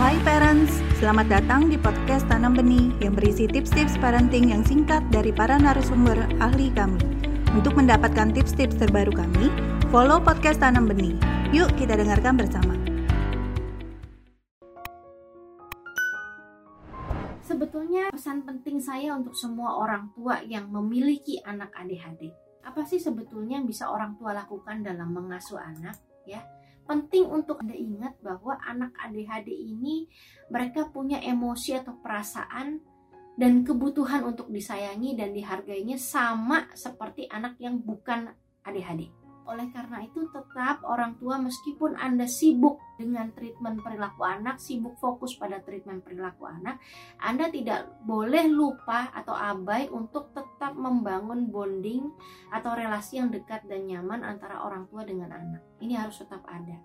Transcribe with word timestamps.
Hai 0.00 0.16
parents, 0.24 0.80
selamat 0.96 1.28
datang 1.28 1.68
di 1.68 1.76
podcast 1.76 2.24
Tanam 2.24 2.56
Benih 2.56 2.96
yang 3.04 3.12
berisi 3.12 3.44
tips-tips 3.44 4.00
parenting 4.00 4.48
yang 4.48 4.64
singkat 4.64 5.04
dari 5.12 5.36
para 5.36 5.60
narasumber 5.60 6.16
ahli 6.40 6.72
kami. 6.72 6.96
Untuk 7.52 7.76
mendapatkan 7.76 8.32
tips-tips 8.32 8.80
terbaru 8.80 9.12
kami, 9.12 9.52
follow 9.92 10.16
podcast 10.16 10.64
Tanam 10.64 10.88
Benih. 10.88 11.12
Yuk 11.52 11.68
kita 11.76 12.00
dengarkan 12.00 12.40
bersama. 12.40 12.72
Sebetulnya 17.44 18.08
pesan 18.16 18.48
penting 18.48 18.80
saya 18.80 19.12
untuk 19.12 19.36
semua 19.36 19.76
orang 19.76 20.08
tua 20.16 20.40
yang 20.40 20.72
memiliki 20.72 21.36
anak 21.44 21.68
ADHD. 21.76 22.32
Apa 22.64 22.88
sih 22.88 22.96
sebetulnya 22.96 23.60
yang 23.60 23.68
bisa 23.68 23.92
orang 23.92 24.16
tua 24.16 24.32
lakukan 24.32 24.80
dalam 24.80 25.12
mengasuh 25.12 25.60
anak 25.60 26.00
ya? 26.24 26.40
Penting 26.82 27.30
untuk 27.30 27.62
Anda 27.62 27.78
ingat 27.78 28.18
bahwa 28.20 28.58
anak 28.58 28.92
ADHD 28.98 29.54
ini 29.54 30.10
mereka 30.50 30.90
punya 30.90 31.22
emosi 31.22 31.78
atau 31.78 31.94
perasaan 32.02 32.82
dan 33.38 33.64
kebutuhan 33.64 34.26
untuk 34.28 34.52
disayangi 34.52 35.16
dan 35.16 35.32
dihargainya 35.32 35.96
sama 35.96 36.68
seperti 36.76 37.30
anak 37.30 37.56
yang 37.62 37.80
bukan 37.80 38.34
ADHD. 38.66 39.21
Oleh 39.42 39.66
karena 39.74 40.06
itu 40.06 40.22
tetap 40.30 40.86
orang 40.86 41.18
tua 41.18 41.34
meskipun 41.42 41.98
Anda 41.98 42.30
sibuk 42.30 42.78
dengan 42.94 43.34
treatment 43.34 43.82
perilaku 43.82 44.22
anak, 44.22 44.62
sibuk 44.62 44.94
fokus 45.02 45.34
pada 45.34 45.58
treatment 45.58 46.06
perilaku 46.06 46.46
anak, 46.46 46.78
Anda 47.18 47.50
tidak 47.50 47.90
boleh 48.06 48.46
lupa 48.46 49.10
atau 49.10 49.34
abai 49.34 49.90
untuk 49.90 50.30
tetap 50.30 50.78
membangun 50.78 51.50
bonding 51.50 52.06
atau 52.54 52.70
relasi 52.78 53.18
yang 53.18 53.34
dekat 53.34 53.66
dan 53.66 53.90
nyaman 53.90 54.22
antara 54.22 54.62
orang 54.62 54.86
tua 54.86 55.02
dengan 55.02 55.34
anak. 55.34 55.62
Ini 55.82 55.98
harus 55.98 56.22
tetap 56.22 56.46
ada. 56.46 56.78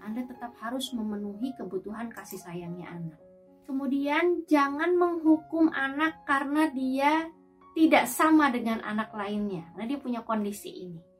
Anda 0.00 0.22
tetap 0.24 0.54
harus 0.62 0.94
memenuhi 0.94 1.58
kebutuhan 1.58 2.08
kasih 2.14 2.38
sayangnya 2.38 2.86
anak. 2.86 3.18
Kemudian 3.66 4.46
jangan 4.46 4.94
menghukum 4.94 5.70
anak 5.74 6.22
karena 6.22 6.70
dia 6.70 7.28
tidak 7.74 8.06
sama 8.06 8.50
dengan 8.50 8.82
anak 8.82 9.14
lainnya. 9.14 9.62
Nah, 9.78 9.86
dia 9.86 9.98
punya 10.00 10.26
kondisi 10.26 10.90
ini 10.90 11.10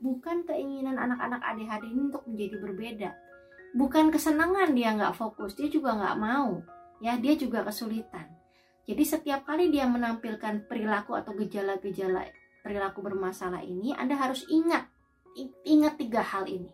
bukan 0.00 0.48
keinginan 0.48 0.96
anak-anak 0.96 1.44
ADHD 1.44 1.92
ini 1.92 2.00
untuk 2.10 2.24
menjadi 2.26 2.56
berbeda. 2.58 3.10
Bukan 3.76 4.10
kesenangan 4.10 4.74
dia 4.74 4.96
nggak 4.96 5.14
fokus 5.14 5.54
dia 5.54 5.70
juga 5.70 5.94
nggak 5.94 6.16
mau. 6.18 6.64
Ya 7.00 7.16
dia 7.16 7.36
juga 7.36 7.62
kesulitan. 7.62 8.26
Jadi 8.88 9.04
setiap 9.06 9.46
kali 9.46 9.70
dia 9.70 9.86
menampilkan 9.86 10.66
perilaku 10.66 11.14
atau 11.14 11.36
gejala-gejala 11.38 12.26
perilaku 12.60 13.00
bermasalah 13.00 13.62
ini 13.64 13.94
Anda 13.94 14.18
harus 14.18 14.44
ingat 14.50 14.88
ingat 15.64 15.94
tiga 16.00 16.24
hal 16.24 16.50
ini. 16.50 16.72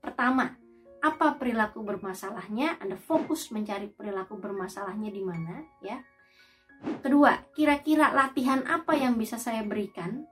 Pertama 0.00 0.56
apa 0.98 1.36
perilaku 1.38 1.84
bermasalahnya? 1.84 2.80
Anda 2.82 2.96
fokus 2.96 3.52
mencari 3.54 3.92
perilaku 3.92 4.38
bermasalahnya 4.40 5.10
di 5.12 5.22
mana 5.22 5.62
ya. 5.84 6.00
Kedua 7.02 7.34
kira-kira 7.54 8.14
latihan 8.14 8.62
apa 8.66 8.94
yang 8.94 9.18
bisa 9.18 9.36
saya 9.36 9.66
berikan 9.66 10.26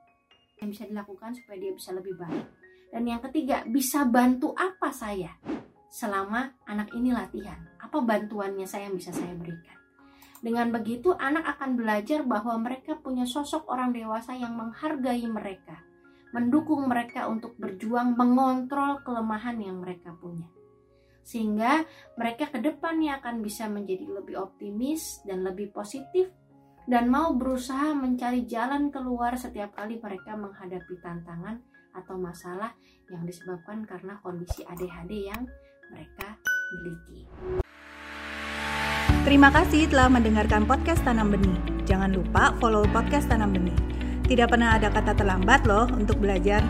yang 0.61 0.69
bisa 0.73 0.85
dilakukan 0.89 1.37
supaya 1.37 1.57
dia 1.61 1.73
bisa 1.73 1.93
lebih 1.93 2.17
baik. 2.17 2.47
Dan 2.93 3.03
yang 3.05 3.21
ketiga, 3.21 3.67
bisa 3.67 4.07
bantu 4.09 4.57
apa 4.57 4.89
saya 4.95 5.35
selama 5.91 6.57
anak 6.65 6.93
ini 6.97 7.13
latihan? 7.13 7.59
Apa 7.83 8.01
bantuannya 8.01 8.65
saya 8.65 8.89
yang 8.89 8.97
bisa 8.97 9.13
saya 9.13 9.35
berikan? 9.37 9.77
Dengan 10.41 10.71
begitu, 10.71 11.17
anak 11.17 11.59
akan 11.59 11.75
belajar 11.75 12.23
bahwa 12.23 12.61
mereka 12.61 12.97
punya 13.01 13.25
sosok 13.25 13.67
orang 13.67 13.91
dewasa 13.91 14.37
yang 14.37 14.55
menghargai 14.55 15.25
mereka, 15.27 15.81
mendukung 16.31 16.87
mereka 16.87 17.27
untuk 17.27 17.57
berjuang 17.57 18.15
mengontrol 18.15 19.01
kelemahan 19.03 19.57
yang 19.59 19.81
mereka 19.81 20.13
punya. 20.15 20.47
Sehingga 21.27 21.83
mereka 22.15 22.47
ke 22.53 22.63
depannya 22.63 23.19
akan 23.19 23.43
bisa 23.43 23.67
menjadi 23.67 24.07
lebih 24.07 24.39
optimis 24.39 25.27
dan 25.27 25.43
lebih 25.43 25.75
positif 25.75 26.31
dan 26.87 27.11
mau 27.11 27.35
berusaha 27.35 27.93
mencari 27.99 28.47
jalan 28.47 28.95
keluar 28.95 29.35
setiap 29.35 29.75
kali 29.75 29.99
mereka 29.99 30.39
menghadapi 30.39 30.95
tantangan 31.03 31.59
atau 31.93 32.15
masalah 32.15 32.73
yang 33.11 33.27
disebabkan 33.27 33.83
karena 33.83 34.23
kondisi 34.23 34.63
ADHD 34.63 35.27
yang 35.27 35.43
mereka 35.91 36.39
miliki. 36.79 37.27
Terima 39.27 39.51
kasih 39.51 39.91
telah 39.91 40.07
mendengarkan 40.07 40.71
podcast 40.71 41.03
Tanam 41.03 41.35
Benih. 41.35 41.59
Jangan 41.83 42.15
lupa 42.15 42.55
follow 42.63 42.87
podcast 42.95 43.27
Tanam 43.27 43.51
Benih. 43.51 43.75
Tidak 44.27 44.47
pernah 44.47 44.79
ada 44.79 44.87
kata 44.87 45.19
terlambat 45.19 45.67
loh 45.67 45.91
untuk 45.91 46.23
belajar. 46.23 46.63